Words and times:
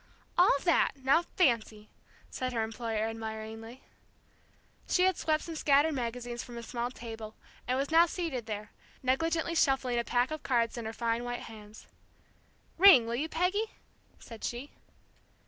"All 0.35 0.57
that, 0.63 0.93
now 1.03 1.21
fancy!" 1.21 1.91
said 2.31 2.53
her 2.53 2.63
employer, 2.63 3.05
admiringly. 3.05 3.83
She 4.89 5.03
had 5.03 5.15
swept 5.15 5.43
some 5.43 5.55
scattered 5.55 5.93
magazines 5.93 6.41
from 6.43 6.57
a 6.57 6.63
small 6.63 6.89
table, 6.89 7.35
and 7.67 7.77
was 7.77 7.91
now 7.91 8.07
seated 8.07 8.47
there, 8.47 8.71
negligently 9.03 9.53
shuffling 9.53 9.99
a 9.99 10.03
pack 10.03 10.31
of 10.31 10.41
cards 10.41 10.75
in 10.75 10.85
her 10.85 10.91
fine 10.93 11.23
white 11.23 11.41
hands. 11.41 11.85
"Ring, 12.79 13.05
will 13.05 13.13
you, 13.13 13.29
Peggy?" 13.29 13.75
said 14.19 14.43
she. 14.43 14.71